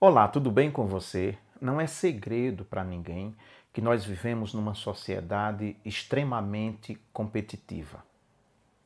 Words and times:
Olá, 0.00 0.28
tudo 0.28 0.48
bem 0.48 0.70
com 0.70 0.86
você? 0.86 1.36
Não 1.60 1.80
é 1.80 1.86
segredo 1.88 2.64
para 2.64 2.84
ninguém 2.84 3.34
que 3.72 3.80
nós 3.80 4.04
vivemos 4.04 4.54
numa 4.54 4.72
sociedade 4.72 5.76
extremamente 5.84 6.96
competitiva. 7.12 8.04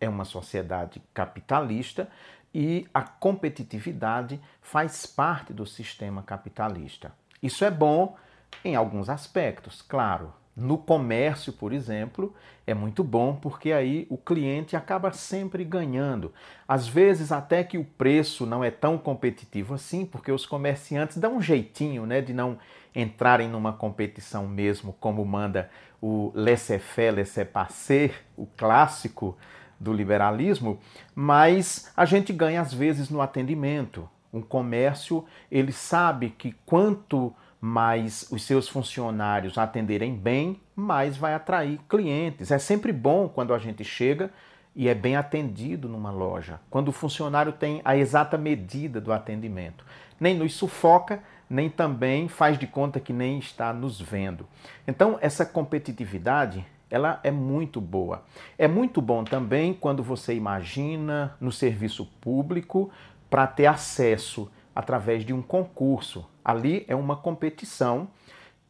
É 0.00 0.08
uma 0.08 0.24
sociedade 0.24 1.02
capitalista 1.12 2.08
e 2.54 2.86
a 2.94 3.02
competitividade 3.02 4.40
faz 4.62 5.04
parte 5.04 5.52
do 5.52 5.66
sistema 5.66 6.22
capitalista. 6.22 7.12
Isso 7.42 7.64
é 7.64 7.72
bom 7.72 8.16
em 8.64 8.76
alguns 8.76 9.08
aspectos, 9.08 9.82
claro, 9.82 10.32
no 10.56 10.76
comércio, 10.76 11.52
por 11.52 11.72
exemplo, 11.72 12.34
é 12.66 12.74
muito 12.74 13.02
bom 13.02 13.34
porque 13.34 13.72
aí 13.72 14.06
o 14.10 14.18
cliente 14.18 14.76
acaba 14.76 15.12
sempre 15.12 15.64
ganhando. 15.64 16.32
Às 16.66 16.86
vezes 16.86 17.32
até 17.32 17.64
que 17.64 17.78
o 17.78 17.84
preço 17.84 18.44
não 18.44 18.62
é 18.62 18.70
tão 18.70 18.98
competitivo 18.98 19.74
assim, 19.74 20.04
porque 20.04 20.30
os 20.30 20.44
comerciantes 20.44 21.16
dão 21.16 21.36
um 21.36 21.42
jeitinho, 21.42 22.04
né, 22.04 22.20
de 22.20 22.32
não 22.32 22.58
entrarem 22.94 23.48
numa 23.48 23.72
competição 23.72 24.46
mesmo, 24.46 24.94
como 25.00 25.24
manda 25.24 25.70
o 26.00 26.32
laissez-faire, 26.34 27.16
laissez-passer, 27.16 28.22
o 28.36 28.46
clássico 28.46 29.36
do 29.78 29.92
liberalismo, 29.92 30.78
mas 31.14 31.90
a 31.96 32.04
gente 32.04 32.32
ganha 32.32 32.60
às 32.60 32.72
vezes 32.74 33.08
no 33.08 33.20
atendimento. 33.20 34.08
Um 34.32 34.42
comércio, 34.42 35.24
ele 35.50 35.72
sabe 35.72 36.30
que 36.30 36.54
quanto 36.64 37.34
mais 37.60 38.26
os 38.30 38.42
seus 38.42 38.68
funcionários 38.68 39.58
atenderem 39.58 40.14
bem, 40.14 40.60
mais 40.74 41.16
vai 41.16 41.34
atrair 41.34 41.78
clientes. 41.88 42.50
É 42.50 42.58
sempre 42.58 42.92
bom 42.92 43.28
quando 43.28 43.52
a 43.52 43.58
gente 43.58 43.84
chega 43.84 44.30
e 44.74 44.88
é 44.88 44.94
bem 44.94 45.16
atendido 45.16 45.88
numa 45.88 46.10
loja, 46.10 46.60
quando 46.70 46.88
o 46.88 46.92
funcionário 46.92 47.52
tem 47.52 47.82
a 47.84 47.96
exata 47.96 48.38
medida 48.38 49.00
do 49.00 49.12
atendimento. 49.12 49.84
Nem 50.18 50.34
nos 50.34 50.54
sufoca, 50.54 51.22
nem 51.48 51.68
também 51.68 52.28
faz 52.28 52.58
de 52.58 52.66
conta 52.66 53.00
que 53.00 53.12
nem 53.12 53.38
está 53.38 53.72
nos 53.72 54.00
vendo. 54.00 54.46
Então, 54.86 55.18
essa 55.20 55.44
competitividade 55.44 56.64
ela 56.90 57.20
é 57.22 57.30
muito 57.30 57.80
boa. 57.80 58.24
É 58.58 58.66
muito 58.66 59.00
bom 59.00 59.22
também 59.22 59.72
quando 59.72 60.02
você 60.02 60.34
imagina 60.34 61.36
no 61.40 61.52
serviço 61.52 62.04
público 62.20 62.90
para 63.28 63.46
ter 63.46 63.66
acesso 63.66 64.50
através 64.74 65.24
de 65.24 65.32
um 65.32 65.42
concurso. 65.42 66.28
Ali 66.44 66.84
é 66.88 66.94
uma 66.94 67.16
competição 67.16 68.08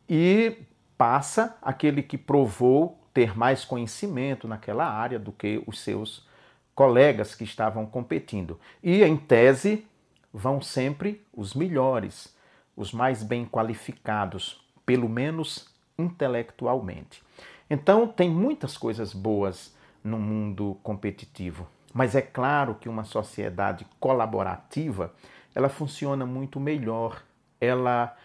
e 0.09 0.56
passa 0.98 1.56
aquele 1.62 2.03
que 2.03 2.19
provou 2.19 3.01
ter 3.12 3.37
mais 3.37 3.65
conhecimento 3.65 4.47
naquela 4.47 4.84
área 4.84 5.19
do 5.19 5.33
que 5.33 5.62
os 5.67 5.81
seus 5.81 6.28
colegas 6.75 7.34
que 7.34 7.45
estavam 7.45 7.87
competindo. 7.87 8.59
E, 8.83 9.03
em 9.03 9.17
tese, 9.17 9.87
vão 10.33 10.61
sempre 10.61 11.25
os 11.33 11.55
melhores, 11.55 12.34
os 12.77 12.93
mais 12.93 13.23
bem 13.23 13.45
qualificados, 13.45 14.65
pelo 14.87 15.09
menos 15.09 15.69
intelectualmente. 15.98 17.23
Então, 17.69 18.06
tem 18.06 18.31
muitas 18.31 18.77
coisas 18.78 19.12
boas 19.12 19.75
no 20.03 20.19
mundo 20.19 20.78
competitivo, 20.83 21.69
mas 21.93 22.15
é 22.15 22.23
claro 22.23 22.75
que 22.75 22.89
uma 22.89 23.05
sociedade 23.05 23.87
colaborativa 23.98 25.12
ela 25.55 25.69
funciona 25.69 26.25
muito 26.25 26.59
melhor, 26.61 27.23
ela 27.61 28.17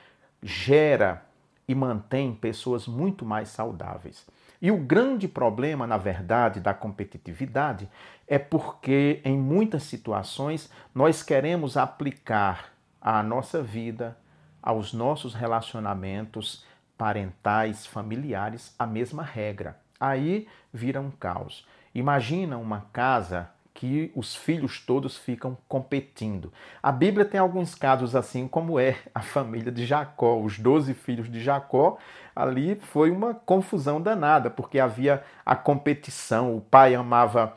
gera 0.42 1.26
e 1.68 1.74
mantém 1.74 2.34
pessoas 2.34 2.88
muito 2.88 3.26
mais 3.26 3.50
saudáveis. 3.50 4.26
E 4.62 4.72
o 4.72 4.78
grande 4.78 5.28
problema, 5.28 5.86
na 5.86 5.98
verdade, 5.98 6.60
da 6.60 6.74
competitividade 6.74 7.90
é 8.28 8.40
porque, 8.40 9.22
em 9.24 9.38
muitas 9.38 9.84
situações, 9.84 10.72
nós 10.94 11.22
queremos 11.22 11.78
aplicar 11.78 12.72
à 13.02 13.22
nossa 13.22 13.62
vida, 13.62 14.18
aos 14.62 14.94
nossos 14.94 15.34
relacionamentos 15.34 16.66
parentais, 16.98 17.86
familiares, 17.86 18.74
a 18.80 18.88
mesma 18.88 19.22
regra. 19.22 19.78
Aí 20.00 20.48
vira 20.74 21.02
um 21.02 21.12
caos. 21.12 21.68
Imagina 21.94 22.58
uma 22.58 22.88
casa 22.92 23.50
que 23.76 24.10
os 24.16 24.34
filhos 24.34 24.80
todos 24.80 25.18
ficam 25.18 25.58
competindo. 25.68 26.52
A 26.82 26.94
Bíblia 26.94 27.26
tem 27.26 27.40
alguns 27.40 27.76
casos 27.76 28.16
assim, 28.16 28.48
como 28.48 28.80
é 28.80 28.98
a 29.14 29.22
família 29.22 29.70
de 29.70 29.86
Jacó, 29.86 30.40
os 30.40 30.58
doze 30.58 30.94
filhos 30.94 31.30
de 31.30 31.44
Jacó. 31.44 31.98
Ali 32.34 32.76
foi 32.76 33.12
uma 33.12 33.34
confusão 33.34 34.02
danada, 34.02 34.50
porque 34.50 34.80
havia 34.80 35.22
a 35.46 35.58
competição. 35.58 36.56
O 36.56 36.62
pai 36.62 36.96
amava 36.96 37.54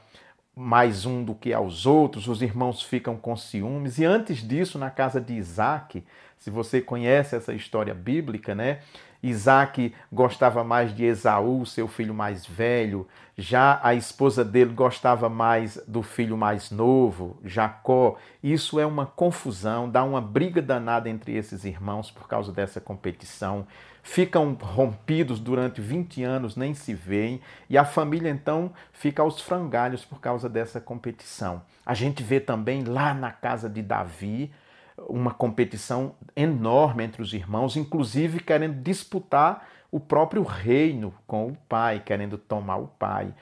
mais 0.59 1.07
um 1.07 1.23
do 1.23 1.37
que 1.37 1.53
aos 1.53 1.87
outros, 1.87 2.27
os 2.27 2.43
irmãos 2.43 2.83
ficam 2.83 3.17
com 3.17 3.37
ciúmes. 3.37 3.99
E 3.99 4.05
antes 4.05 4.39
disso, 4.39 4.77
na 4.77 4.91
casa 4.91 5.21
de 5.21 5.35
Isaac, 5.35 6.05
se 6.37 6.51
você 6.51 6.81
conhece 6.81 7.37
essa 7.37 7.55
história 7.55 7.95
bíblica, 7.95 8.57
né? 8.57 8.81
Isaac 9.23 9.95
gostava 10.13 10.65
mais 10.65 10.95
de 10.95 11.05
Esaú, 11.05 11.65
seu 11.65 11.87
filho 11.87 12.13
mais 12.13 12.45
velho, 12.45 13.07
já 13.37 13.79
a 13.85 13.95
esposa 13.95 14.45
dele 14.45 14.73
gostava 14.73 15.29
mais 15.29 15.81
do 15.87 16.03
filho 16.03 16.37
mais 16.37 16.73
novo, 16.73 17.39
Jacó. 17.45 18.17
Isso 18.43 18.81
é 18.81 18.87
uma 18.87 19.07
confusão, 19.07 19.89
dá 19.89 20.03
uma 20.03 20.21
briga 20.21 20.61
danada 20.61 21.09
entre 21.09 21.37
esses 21.37 21.65
irmãos 21.65 22.11
por 22.11 22.27
causa 22.27 22.53
dessa 22.53 22.81
competição. 22.81 23.65
Ficam 24.11 24.57
rompidos 24.59 25.39
durante 25.39 25.83
20 25.83 26.25
anos, 26.25 26.57
nem 26.57 26.73
se 26.73 26.95
veem, 26.95 27.43
e 27.69 27.77
a 27.77 27.85
família 27.85 28.31
então 28.31 28.73
fica 28.91 29.21
aos 29.21 29.39
frangalhos 29.39 30.03
por 30.03 30.19
causa 30.19 30.49
dessa 30.49 30.81
competição. 30.81 31.61
A 31.85 31.93
gente 31.93 32.23
vê 32.23 32.41
também 32.41 32.85
lá 32.85 33.13
na 33.13 33.31
casa 33.31 33.69
de 33.69 33.83
Davi, 33.83 34.51
uma 34.97 35.31
competição 35.31 36.15
enorme 36.35 37.05
entre 37.05 37.21
os 37.21 37.35
irmãos, 37.35 37.77
inclusive 37.77 38.41
querendo 38.41 38.81
disputar 38.83 39.69
o 39.93 40.01
próprio 40.01 40.43
reino 40.43 41.13
com 41.27 41.47
o 41.47 41.57
pai, 41.69 42.01
querendo 42.01 42.39
tomar 42.39 42.77
o 42.77 42.89
pai. 42.89 43.35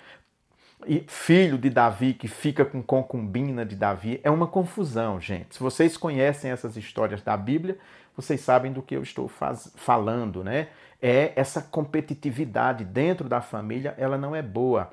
Filho 1.06 1.59
de 1.59 1.70
Davi 1.70 2.14
que 2.14 2.28
fica 2.28 2.64
com 2.64 2.82
concubina 2.82 3.64
de 3.64 3.75
Davi 3.75 4.20
é 4.22 4.31
uma 4.31 4.47
confusão, 4.47 5.20
gente. 5.20 5.54
Se 5.54 5.60
vocês 5.60 5.97
conhecem 5.97 6.50
essas 6.50 6.76
histórias 6.76 7.22
da 7.22 7.37
Bíblia, 7.37 7.78
vocês 8.16 8.41
sabem 8.41 8.72
do 8.72 8.82
que 8.82 8.94
eu 8.94 9.03
estou 9.03 9.28
faz, 9.28 9.72
falando, 9.76 10.44
né? 10.44 10.69
É 11.00 11.32
essa 11.36 11.60
competitividade 11.60 12.84
dentro 12.84 13.28
da 13.28 13.41
família, 13.41 13.94
ela 13.98 14.16
não 14.16 14.34
é 14.34 14.42
boa 14.42 14.92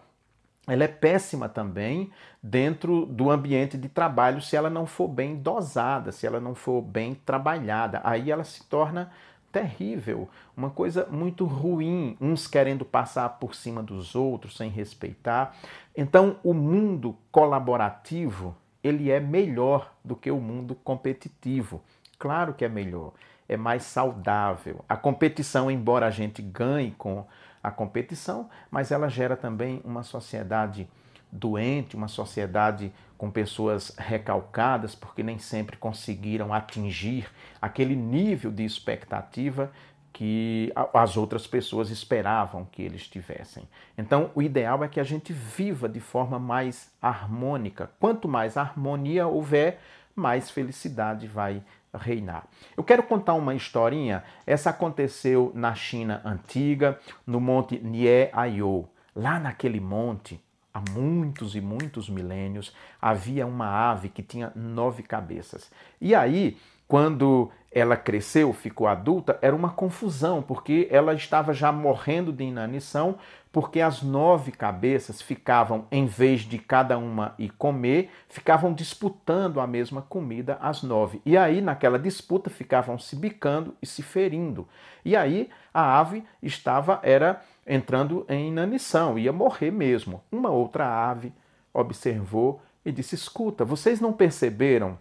ela 0.68 0.86
é 0.86 0.88
péssima 0.88 1.50
também 1.50 2.10
dentro 2.42 3.06
do 3.06 3.30
ambiente 3.30 3.78
de 3.78 3.90
trabalho 3.90 4.42
se 4.42 4.56
ela 4.56 4.70
não 4.70 4.86
for 4.86 5.10
bem 5.10 5.36
dosada, 5.36 6.12
se 6.12 6.26
ela 6.26 6.40
não 6.40 6.56
for 6.56 6.82
bem 6.82 7.14
trabalhada. 7.14 8.00
Aí 8.04 8.32
ela 8.32 8.46
se 8.46 8.64
torna 8.64 9.12
terrível, 9.53 10.28
uma 10.58 10.72
coisa 10.72 11.08
muito 11.12 11.46
ruim, 11.46 12.18
uns 12.19 12.47
querendo 12.47 12.84
passar 12.84 13.30
por 13.30 13.53
cima 13.53 13.84
dos 13.84 14.16
outros 14.16 14.58
sem 14.58 14.69
respeitar. 14.69 15.56
Então, 15.96 16.38
o 16.44 16.56
mundo 16.56 17.16
colaborativo, 17.31 18.58
ele 18.84 19.12
é 19.12 19.19
melhor 19.19 19.94
do 20.03 20.16
que 20.16 20.31
o 20.31 20.42
mundo 20.42 20.74
competitivo. 20.74 21.81
Claro 22.18 22.56
que 22.56 22.66
é 22.66 22.69
melhor, 22.69 23.13
é 23.47 23.56
mais 23.56 23.84
saudável. 23.84 24.84
A 24.90 24.97
competição, 24.97 25.69
embora 25.69 26.08
a 26.08 26.12
gente 26.12 26.42
ganhe 26.42 26.92
com 26.97 27.25
a 27.62 27.69
competição, 27.69 28.50
mas 28.72 28.92
ela 28.92 29.08
gera 29.08 29.38
também 29.38 29.81
uma 29.86 30.02
sociedade 30.02 30.90
doente, 31.34 31.96
uma 31.96 32.08
sociedade 32.08 32.92
com 33.18 33.32
pessoas 33.32 33.94
recalcadas, 33.98 34.96
porque 34.96 35.24
nem 35.24 35.40
sempre 35.40 35.78
conseguiram 35.78 36.54
atingir 36.54 37.30
aquele 37.62 37.96
nível 37.96 38.52
de 38.52 38.64
expectativa 38.64 39.72
que 40.12 40.72
as 40.94 41.18
outras 41.18 41.48
pessoas 41.48 41.90
esperavam 41.90 42.68
que 42.72 42.84
eles 42.84 43.08
tivessem. 43.08 43.68
Então, 43.98 44.30
o 44.36 44.42
ideal 44.44 44.84
é 44.84 44.88
que 44.88 45.00
a 45.00 45.04
gente 45.04 45.34
viva 45.34 45.90
de 45.90 46.00
forma 46.00 46.38
mais 46.38 46.92
harmônica. 47.02 47.90
Quanto 48.00 48.28
mais 48.28 48.56
harmonia 48.56 49.26
houver, 49.28 49.80
mais 50.16 50.52
felicidade 50.52 51.26
vai 51.26 51.64
reinar. 51.94 52.46
Eu 52.78 52.84
quero 52.84 53.04
contar 53.04 53.34
uma 53.34 53.56
historinha. 53.56 54.24
Essa 54.46 54.69
aconteceu 54.69 55.52
na 55.56 55.74
China 55.74 56.22
antiga, 56.24 57.00
no 57.25 57.40
monte 57.40 57.80
Nie 57.80 58.30
Ayo. 58.34 58.88
Lá 59.16 59.40
naquele 59.40 59.80
monte, 59.80 60.44
há 60.74 60.81
muitos 60.92 61.56
e 61.56 61.62
muitos 61.62 62.10
milênios, 62.10 62.74
havia 63.02 63.46
uma 63.46 63.68
ave 63.68 64.10
que 64.10 64.24
tinha 64.24 64.52
nove 64.56 65.04
cabeças. 65.04 65.72
E 66.02 66.16
aí, 66.16 66.58
quando 66.94 67.50
ela 67.72 67.98
cresceu, 67.98 68.54
ficou 68.54 68.86
adulta, 68.86 69.40
era 69.42 69.56
uma 69.56 69.72
confusão, 69.72 70.44
porque 70.44 70.88
ela 70.92 71.16
estava 71.16 71.51
já 71.51 71.72
morrendo 71.72 72.31
de 72.31 72.44
inanição, 72.44 73.18
porque 73.51 73.81
as 73.81 74.04
nove 74.04 74.51
cabeças 74.51 75.19
ficavam, 75.19 75.88
em 75.92 76.06
vez 76.06 76.42
de 76.42 76.60
cada 76.60 76.95
uma 77.00 77.34
ir 77.40 77.50
comer, 77.57 78.12
ficavam 78.30 78.72
disputando 78.72 79.60
a 79.60 79.66
mesma 79.66 80.04
comida, 80.04 80.60
as 80.62 80.84
nove. 80.84 81.19
E 81.25 81.36
aí, 81.36 81.62
naquela 81.62 81.98
disputa, 81.98 82.51
ficavam 82.51 83.00
se 83.00 83.16
bicando 83.16 83.75
e 83.81 83.88
se 83.88 84.04
ferindo. 84.04 84.68
E 85.04 85.16
aí, 85.16 85.50
a 85.74 86.00
ave 86.00 86.24
estava, 86.44 87.00
era 87.01 87.42
entrando 87.66 88.24
em 88.30 88.50
inanição, 88.50 89.18
ia 89.18 89.34
morrer 89.34 89.72
mesmo. 89.72 90.24
Uma 90.31 90.51
outra 90.51 90.86
ave 91.10 91.34
observou 91.74 92.62
e 92.86 92.92
disse: 92.92 93.16
Escuta, 93.16 93.66
vocês 93.66 94.00
não 94.00 94.13
perceberam 94.13 94.95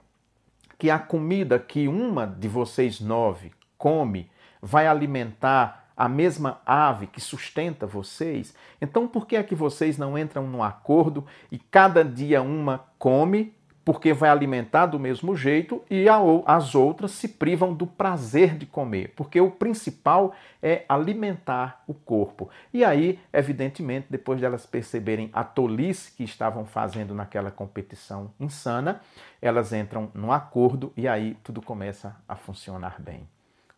que 0.83 0.91
a 0.91 0.99
comida 0.99 1.61
que 1.61 1.87
uma 1.87 2.27
de 2.27 2.49
vocês 2.49 2.99
nove 2.99 3.53
come 3.79 4.29
vai 4.61 4.89
alimentar 4.89 5.93
a 5.97 6.09
mesma 6.09 6.61
ave 6.67 7.07
que 7.07 7.21
sustenta 7.21 7.87
vocês, 7.87 8.53
então 8.81 9.07
por 9.07 9.25
que 9.25 9.37
é 9.37 9.45
que 9.45 9.55
vocês 9.55 9.97
não 9.97 10.19
entram 10.19 10.45
num 10.45 10.61
acordo 10.61 11.25
e 11.53 11.57
cada 11.57 12.05
dia 12.05 12.43
uma 12.43 12.85
come 12.99 13.55
porque 13.85 14.13
vai 14.13 14.31
alimentar 14.31 14.87
do 14.87 14.99
mesmo 14.99 15.35
jeito 15.35 15.83
e 15.91 16.07
as 16.47 16.75
outras 16.75 17.11
se 17.13 17.29
privam 17.29 17.75
do 17.75 17.87
prazer 17.87 18.57
de 18.57 18.65
comer, 18.65 19.13
porque 19.17 19.41
o 19.41 19.51
principal 19.51 20.35
é 20.63 20.85
alimentar 20.89 21.83
o 21.87 21.95
corpo. 21.95 22.49
E 22.73 22.85
aí, 22.85 23.19
evidentemente, 23.33 24.07
depois 24.09 24.41
delas 24.41 24.67
perceberem 24.67 25.31
a 25.33 25.43
tolice 25.43 26.13
que 26.13 26.23
estavam 26.23 26.65
fazendo 26.65 27.15
naquela 27.15 27.51
competição 27.51 28.31
insana, 28.39 29.01
elas 29.41 29.73
entram 29.73 30.11
num 30.15 30.31
acordo 30.31 30.93
e 30.97 31.09
aí 31.09 31.37
tudo 31.43 31.61
começa 31.61 32.17
a 32.29 32.37
funcionar 32.37 32.97
bem. 33.01 33.29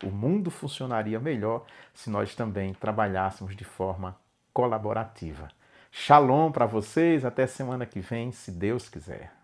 O 0.05 0.11
mundo 0.11 0.51
funcionaria 0.51 1.19
melhor 1.19 1.65
se 1.95 2.11
nós 2.11 2.35
também 2.35 2.75
trabalhássemos 2.75 3.57
de 3.57 3.65
forma 3.65 4.17
colaborativa. 4.53 5.49
Shalom 5.91 6.51
para 6.51 6.67
vocês, 6.67 7.25
até 7.25 7.47
semana 7.47 7.87
que 7.87 8.01
vem, 8.01 8.31
se 8.33 8.51
Deus 8.51 8.89
quiser. 8.89 9.44